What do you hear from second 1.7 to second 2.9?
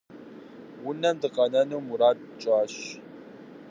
мурад тщӀащ.